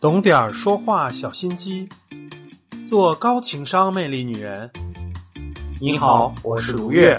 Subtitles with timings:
[0.00, 1.88] 懂点儿说话小心机，
[2.88, 4.70] 做高情商魅力女人。
[5.80, 7.16] 你好，我是卢月。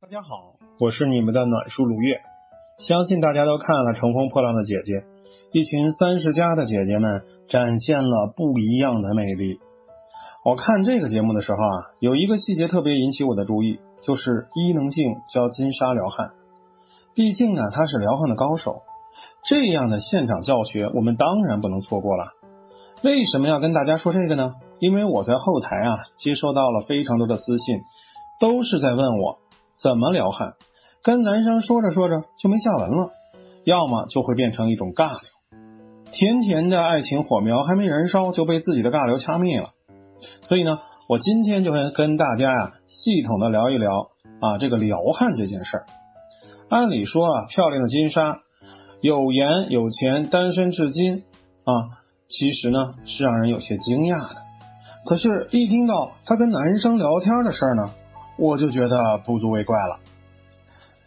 [0.00, 2.22] 大家好，我是你们的暖叔卢月。
[2.78, 5.00] 相信大家都看了《乘风破浪的姐姐》，
[5.52, 9.60] 一群三十加的姐姐们展现了不一样的魅力。
[10.46, 16.30] 我看这个节目的时候啊，有一个细节特别引起我的注意，就是伊能静教金沙撩汉。
[17.14, 18.82] 毕竟呢，他是撩汉的高手，
[19.44, 22.32] 这样的现场教学我们当然不能错过了。
[23.02, 24.54] 为什么要跟大家说这个呢？
[24.78, 27.80] 因为我在后台啊接收到了非常多的私信，
[28.40, 29.38] 都是在问我
[29.76, 30.54] 怎么撩汉。
[31.02, 33.10] 跟男生说着说着就没下文了，
[33.64, 35.20] 要么就会变成一种尬聊，
[36.12, 39.70] 甜甜的爱情火苗还没燃烧就被自己的尬聊掐灭了。
[40.42, 45.86] 所以呢，我今天就会跟大家呀系统的聊一聊啊这个撩汉这件事儿。
[46.72, 48.40] 按理说啊，漂亮的金莎
[49.02, 51.22] 有颜有钱，单身至今
[51.64, 54.40] 啊，其实呢是让人有些惊讶的。
[55.04, 57.92] 可是，一听到她跟男生聊天的事儿呢，
[58.38, 60.00] 我就觉得不足为怪了。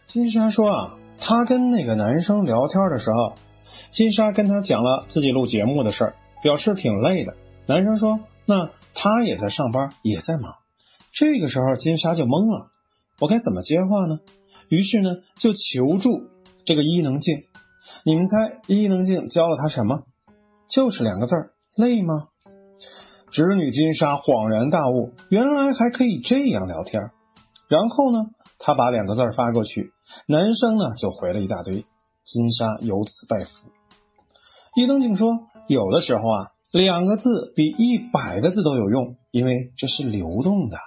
[0.06, 3.34] 金莎说啊，她跟那个男生聊天的时候，
[3.90, 7.34] 金莎跟他讲了自己录节目的事儿，表示挺累的。
[7.66, 10.54] 男生说，那他也在上班，也在忙。
[11.12, 12.68] 这个时候，金莎就懵了，
[13.20, 14.20] 我该怎么接话呢？
[14.68, 16.22] 于是呢，就求助
[16.64, 17.44] 这个伊能静。
[18.04, 20.04] 你们猜伊能静教了他什么？
[20.68, 22.28] 就是两个字儿：累吗？
[23.30, 27.10] 侄女金莎恍然大悟，原来还可以这样聊天。
[27.68, 29.90] 然后呢，他把两个字发过去。
[30.28, 31.84] 男生呢就回了一大堆，
[32.24, 33.70] 金莎由此拜服。
[34.76, 35.28] 伊能静说
[35.66, 37.24] ：“有的时候啊，两个字
[37.56, 40.78] 比一百个字都有用，因为这是流动的。”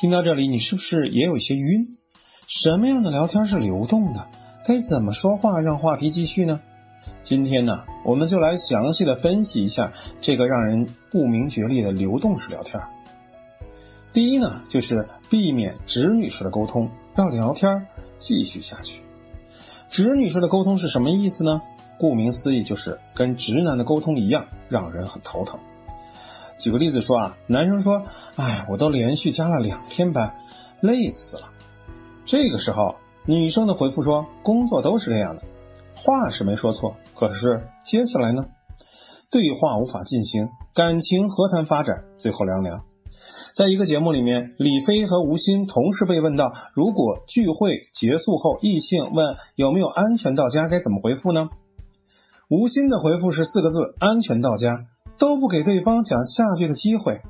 [0.00, 1.97] 听到这里，你是不是也有些晕？
[2.48, 4.26] 什么样的聊天是流动的？
[4.66, 6.60] 该怎么说话让话题继续呢？
[7.22, 12.82] 今天呢，我们就来详细的分析一下这个让人不明觉厉的流动式聊天。
[14.14, 17.86] 第一呢，就是避免直女式的沟通，让聊天。
[18.16, 19.02] 继续下去，
[19.90, 21.60] 直女式的沟通是什么意思呢？
[21.98, 25.60] 顾名思义，就是跟直男的沟通一样，让人很头疼。
[26.58, 28.06] 举个例子说啊，男生说
[28.36, 30.32] ：“哎，我都连续加了两天班，
[30.80, 31.50] 累死了。”
[32.28, 35.42] 这个时候，女生的回复说：“工作都是这样的。”
[35.96, 38.44] 话是没说错，可是接下来呢？
[39.30, 42.04] 对话无法进行，感情何谈发展？
[42.18, 42.82] 最后凉凉。
[43.56, 51.48] 在一个节目里面，李飞和吴昕同时被问到，如果聚会结束后，异性问有没有安全到家，该怎么回复呢？
[52.50, 54.84] 吴昕的回复是四个字：安全到家，
[55.18, 57.22] 都不给对方讲下句的机会。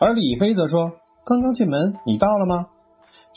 [0.00, 0.90] 而李飞则说：
[1.24, 2.66] 刚刚进门，你到了吗？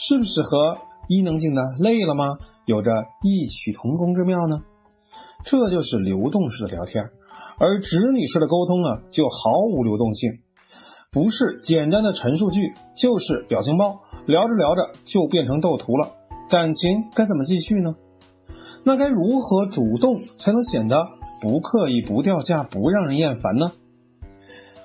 [0.02, 0.78] 是不是和
[1.10, 2.38] 伊能静的累了吗？
[2.66, 2.90] 有着
[3.22, 4.62] 异曲同工之妙呢？
[5.44, 7.04] 这就是流动式的聊天，
[7.60, 10.32] 而直女式的沟通呢，就毫无流动性。
[11.12, 16.12] 不是简单的陈述句，就是表情包，聊着聊着就变成斗图了。
[16.50, 17.96] 感情该怎么继续呢？
[18.86, 20.96] 那该如何主动才能显得
[21.42, 23.74] 不刻意、不掉价、不让人厌烦呢？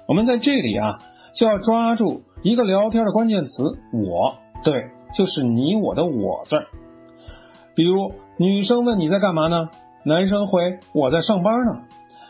[0.09, 0.99] 我们在这里啊，
[1.37, 6.67] 就要抓住一个聊天的关键词“我”，对，就是你我的“我”字儿。
[7.75, 9.71] 比如女生问你在干嘛呢？
[10.05, 11.83] 男生回我在上班呢。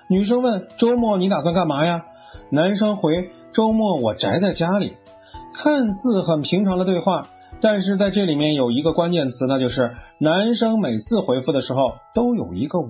[0.09, 2.05] 女生问周末你打算干嘛呀？
[2.51, 3.31] 男生回。
[3.53, 4.97] 周末我宅在家里，
[5.53, 7.29] 看似很平常的对话，
[7.61, 12.89] 但是在这里面有一个关键词，那就是男生每次回复的时候都有一个我，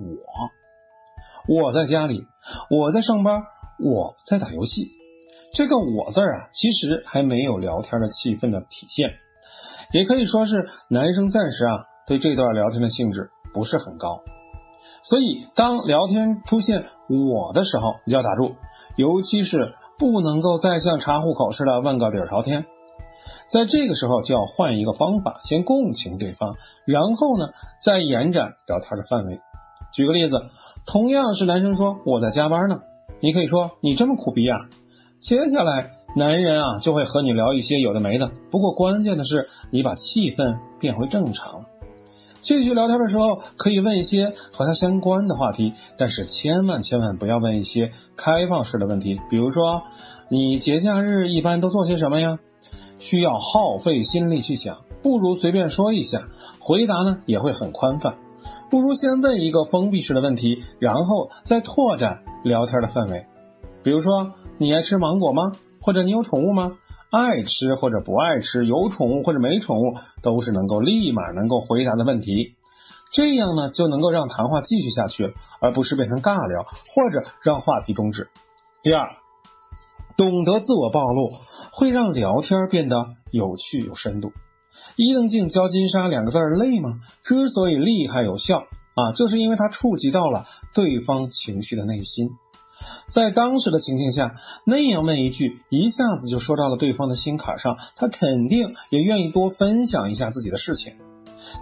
[1.47, 2.23] 我在家里，
[2.71, 3.43] 我在上班，
[3.77, 4.87] 我在打游戏。
[5.53, 9.11] 这个我字啊，其实还没有聊天的气氛的体现，
[9.91, 14.21] 也可以说是男生暂时啊对这段聊天的兴致不是很高，
[15.03, 18.55] 所以当聊天出现我的时候，你就要打住，
[18.95, 19.75] 尤其是。
[19.97, 22.65] 不能够再像查户口似的问个底儿朝天，
[23.49, 29.39] 在这个时候就要换一个方法，先共情对方，然后呢再延展聊天的范围。
[29.93, 30.49] 举个例子，
[30.85, 32.81] 同样是男生说我在加班呢，
[33.21, 34.57] 你可以说你这么苦逼啊。
[35.21, 41.65] 接下来男人啊就会和你聊一些有的没的，不过关键的是你把气氛变回正常。
[42.39, 49.83] 继续聊天的时候，可以问一些和他相关的话题，但是千万千万不要问一些开放式的问题，比如说
[50.29, 52.39] 你节假日一般都做些什么呀？
[52.97, 56.21] 需要耗费心力去想，不如随便说一下，
[56.59, 58.15] 回答呢也会很宽泛。
[58.69, 63.25] 不如先问一个封闭式的问题，然后再拓展聊天的范围。
[63.83, 65.51] 比如说，你爱吃芒果吗？
[65.85, 66.77] 或者你有宠物吗？
[67.11, 72.55] 爱吃或者不爱吃，有宠物或者没宠物，都是能够立马能够回答的问题。
[73.11, 78.27] 这样呢就能够让谈话继续下去，而不是变成尬聊或者让话题终止。
[78.81, 79.11] 第二，
[80.17, 81.29] 懂得自我暴露
[81.71, 84.33] 会让聊天变得有趣有深度。
[84.97, 86.99] 伊能静教金莎两个字累吗？
[87.23, 88.63] 之所以厉害有效
[88.95, 92.29] 啊，就是因为它触及到了对方情绪的内心。
[93.09, 94.35] 在当时的情境下，
[94.65, 100.93] 那样问一句，一下子就说到了对方的心坎上，他肯定也愿意多分享一下自己的事情。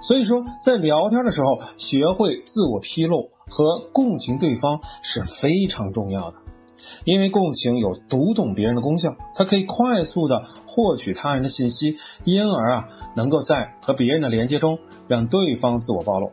[0.02, 6.38] 所以说，在聊天的时候，学会自我披露和共情对方是非常重要的。
[7.06, 16.32] 因为共情有读懂别人的功效，它可以快速的获取他人的信息，因而啊，能够在和别人的连接中让对方自我暴露。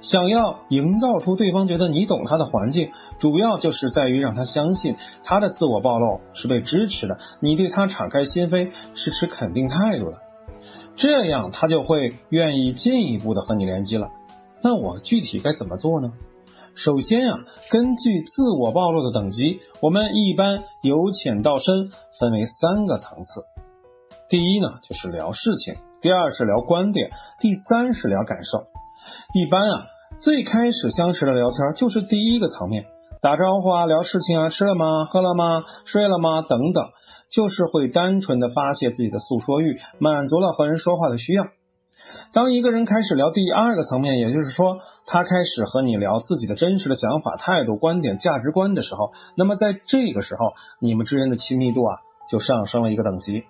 [0.00, 10.18] 想要营造出对方觉得你懂他的环境，主要就是在于让他相信他的自我暴露是被支持的，你对他敞开心扉是持肯定态度的，
[10.96, 14.08] 这样他就会愿意进一步的和你联机了。
[14.62, 16.12] 那我具体该怎么做呢？
[16.74, 17.38] 首先啊，
[17.70, 23.42] 根据自我暴露的等级，我们一般由浅到深分为三个层次。
[24.28, 28.73] 第一呢，就是聊事情；第二是聊观点；第三是聊感受。
[29.34, 29.86] 一般啊，
[30.18, 32.86] 最开始相识的聊天就是第一个层面，
[33.20, 35.04] 打招呼啊，聊事情啊，吃了吗？
[35.04, 35.64] 喝了吗？
[35.84, 36.42] 睡了吗？
[36.42, 36.84] 等等，
[37.30, 41.46] 就是会单纯的发泄自己的诉说欲，满足了和人说话的需要。
[42.32, 51.98] 当一个人开始聊第二个层面，也就是说，他开始和你聊自己的真实的想法、态度、观点、价值观的时候，那么在这个时候，你们之间的亲密度啊，
[52.28, 53.44] 就上升了一个等级。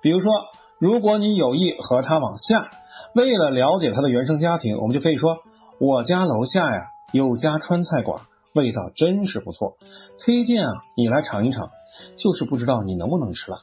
[0.00, 0.32] 比如说，
[0.82, 2.68] 如果你有意和他往下，
[3.14, 5.36] 为了了解他的原生家庭，我们就可以说，
[5.78, 9.76] 我家楼下呀有家川菜馆，味道真是不错，
[10.18, 11.70] 推荐啊你来尝一尝，
[12.16, 13.58] 就是不知道你能不能吃辣。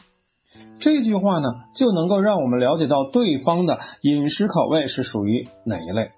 [0.80, 6.12] 这句话呢，就能够让我们了解到对方的饮食口味是属于哪一类。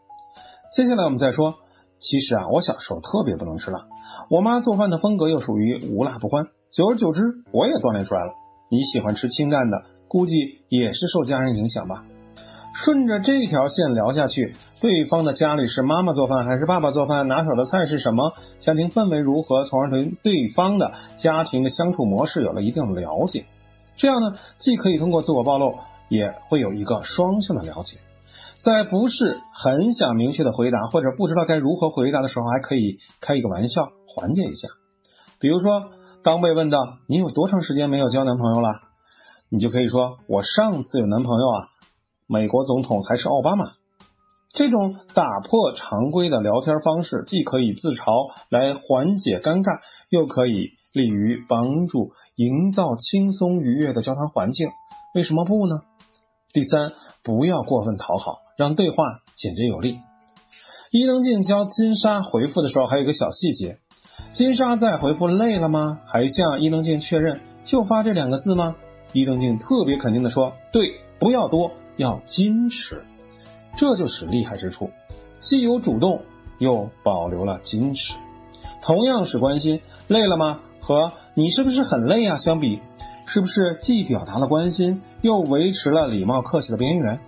[0.72, 1.56] 接下来我们再说，
[1.98, 3.88] 其实啊，我小时候特别不能吃辣，
[4.30, 8.34] 我妈做饭的风格又属于无辣不欢，久而久之，我也锻炼出来了。
[8.70, 9.82] 你喜欢吃清淡的，
[10.12, 12.04] 估计也是受家人影响吧。
[12.74, 23.46] 顺着这条线聊下去，对方的家里是妈妈做饭还是爸爸做饭，拿手的菜是什么，家庭氛围如何，从而对对方的家庭的相处模式有了一定的了解。
[23.96, 25.76] 这样呢，既可以通过自我暴露，
[26.10, 28.00] 也会有一个双向的了解。
[28.60, 34.68] 在不是很想明确的回答，或者不知道该如何回答的时候，还可以开一个玩笑缓解一下。
[35.40, 35.84] 比如说，
[36.22, 36.78] 当被问到
[37.08, 38.70] 你有多长时间没有交男朋友了，
[39.52, 41.68] 你就可以说：“我上次有男朋友啊，
[42.26, 43.66] 美国总统还是奥巴马。”
[44.54, 52.14] 这种打破常规的聊天方式，既可以自嘲来缓解尴尬，又可以利于帮助。
[52.38, 54.70] 营造轻松愉悦的交谈环境，
[55.14, 55.82] 为什么不呢？
[56.54, 60.00] 第三，不要过分讨好，让对话简洁有力。
[60.92, 63.80] 伊能静教金莎回复的时候，还有一个小细节：
[64.34, 66.00] 金莎在回复累了吗？
[66.08, 68.76] 还向伊能静确认就发这两个字吗？
[69.14, 73.04] 伊能静特别肯定的说：对，不要多，要矜持。
[73.78, 74.92] 这就是厉害之处，
[75.40, 76.22] 既有主动，
[76.60, 78.16] 又保留了矜持。
[78.82, 80.60] 同样是关心，累了吗？
[80.80, 82.38] 和你是不是很累啊？
[82.38, 82.80] 相比，
[83.28, 87.20] 是不是既表达了关心，又维持了礼貌客气的边缘？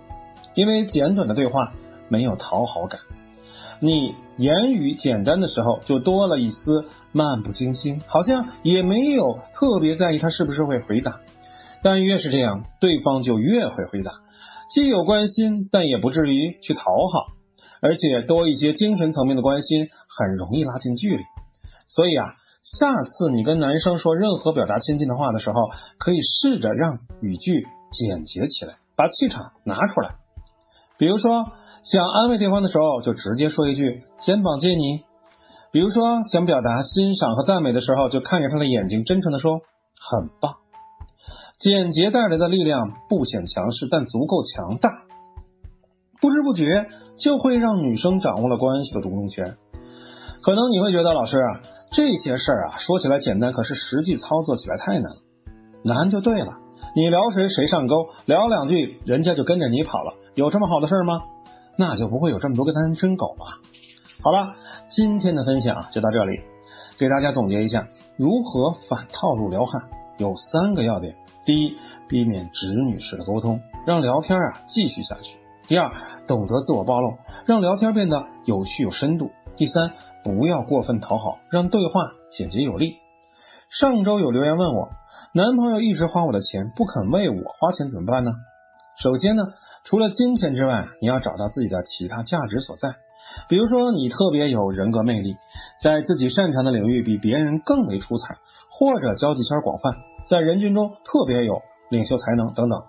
[0.54, 1.72] 因为简短的对话
[2.08, 3.00] 没有讨好感，
[3.80, 11.20] 你言语简单的时候就多了一丝漫不经心，好像也没有特别在意他是不是会回答。
[11.84, 14.10] 但越是这样，对方就越会回答，
[14.70, 17.26] 既有关心，但也不至于去讨好，
[17.80, 19.86] 而且多一些精神层面的关心，
[20.18, 21.22] 很容易拉近距离。
[21.86, 22.34] 所以啊。
[22.64, 30.14] 下次你跟男生说任何表达亲近的话的时候，可以试着让语句简洁起来，把气场拿出来。
[30.96, 31.44] 比如说，
[31.84, 34.80] 想安慰对方的时候，就直接说一句“肩膀借你”；
[35.72, 39.60] 比如说，想表达欣赏和赞美的时候，就看着他的眼睛，真诚的说
[40.00, 40.54] “很棒”。
[41.64, 44.90] 简洁带来的力量不显强势，但足够强大，
[46.20, 49.56] 不知不觉就会让女生掌握了关系的主动权。
[50.42, 51.60] 可能你会觉得，老师啊。
[51.90, 55.16] 这些事儿啊，说起来简单，可是实际操作起来太难了。
[55.84, 56.58] 难就对了，
[56.96, 61.22] 你聊谁谁上钩，聊两句人家就跟着你跑了，有这么好的事吗？
[61.78, 63.46] 那就不会有这么多个单身狗啊。
[64.22, 64.54] 好了，
[64.90, 66.40] 今天的分享就到这里，
[66.98, 67.86] 给大家总结一下
[68.18, 69.80] 如何反套路撩汉，
[70.18, 71.14] 有三个要点：
[71.44, 71.76] 第一，
[72.08, 75.36] 避免直女式的沟通，让聊天啊继续下去；
[75.66, 75.92] 第二，
[76.26, 79.92] 懂得自我暴露，让聊天变得有趣有深度；第三。
[80.24, 82.96] 不要过分讨好，让对话简洁有力。
[83.68, 84.88] 上周有留言问我，
[85.34, 88.30] 男朋友一直花我的钱，不肯为我花钱怎么办呢？
[88.96, 89.42] 首先呢，
[89.84, 92.94] 除了金钱之外，你要找到自己的其他价值所在。
[93.50, 95.36] 比如说，你特别有人格魅力，
[95.82, 98.38] 在自己擅长的领域比别人更为出彩，
[98.70, 99.92] 或者交际圈广泛，
[100.26, 102.82] 在人群中特别有领袖才能等等，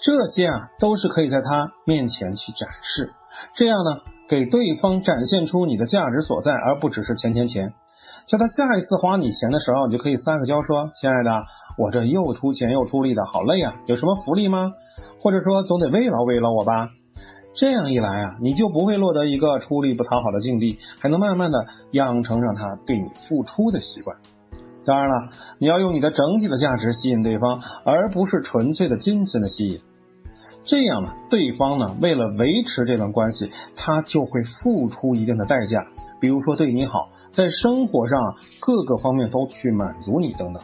[0.00, 3.12] 这些啊都是可以在他面前去展示，
[3.54, 7.74] 这样呢，给对方展现出你的价值所在，而不只是钱钱钱。
[8.26, 11.30] 叫他下一次花你钱的时候，你就可以撒个娇说：“亲爱的，
[11.78, 14.72] 我这又出钱又出力的好累啊，有什么福利吗？
[15.18, 16.90] 或者说总得慰劳慰劳我吧。”
[17.56, 24.18] 这样一来啊，你就不会落得一个出力不讨好的境地，还能慢慢的养成让他对你付出的习惯。
[24.88, 29.80] 当然了，你要用你的整体的价值吸引对方，而不是纯粹的金钱的吸引。
[30.64, 35.86] 这样呢，对方呢为了维持这段关系，他就会付出一定的代价，
[36.22, 40.62] 比如说对你好，在生活上各个方面都去满足你等等。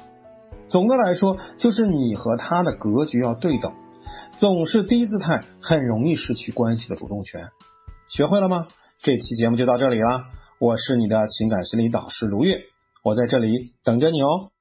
[0.70, 3.74] 总的来说，就是你和他的格局要对等。
[4.38, 7.48] 总是低姿态，很容易失去关系的主动权。
[8.08, 8.68] 学会了吗？
[8.98, 10.22] 这期节目就到这里了。
[10.58, 12.62] 我是你的情感心理导师卢月，
[13.04, 14.53] 我在这里等着你哦。